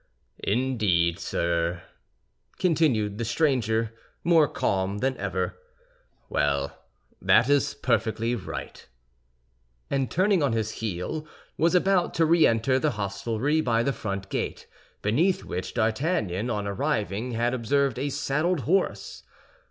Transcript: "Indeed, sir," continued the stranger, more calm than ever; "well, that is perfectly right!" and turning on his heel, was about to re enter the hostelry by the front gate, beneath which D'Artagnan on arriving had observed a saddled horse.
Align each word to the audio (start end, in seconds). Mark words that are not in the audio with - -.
"Indeed, 0.43 1.19
sir," 1.19 1.83
continued 2.57 3.19
the 3.19 3.23
stranger, 3.23 3.93
more 4.23 4.47
calm 4.47 4.97
than 4.97 5.15
ever; 5.17 5.59
"well, 6.27 6.75
that 7.21 7.47
is 7.49 7.75
perfectly 7.75 8.33
right!" 8.33 8.87
and 9.91 10.09
turning 10.09 10.41
on 10.41 10.53
his 10.53 10.71
heel, 10.81 11.27
was 11.55 11.75
about 11.75 12.15
to 12.15 12.25
re 12.25 12.47
enter 12.47 12.79
the 12.79 12.93
hostelry 12.97 13.61
by 13.61 13.83
the 13.83 13.93
front 13.93 14.29
gate, 14.29 14.65
beneath 15.03 15.43
which 15.45 15.75
D'Artagnan 15.75 16.49
on 16.49 16.65
arriving 16.65 17.33
had 17.33 17.53
observed 17.53 17.99
a 17.99 18.09
saddled 18.09 18.61
horse. 18.61 19.21